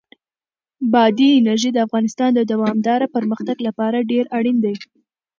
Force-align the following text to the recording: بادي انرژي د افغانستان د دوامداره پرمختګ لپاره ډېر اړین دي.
بادي 0.93 1.29
انرژي 1.39 1.69
د 1.73 1.77
افغانستان 1.87 2.29
د 2.35 2.41
دوامداره 2.51 3.07
پرمختګ 3.15 3.57
لپاره 3.67 4.07
ډېر 4.11 4.25
اړین 4.37 4.57
دي. 4.65 4.75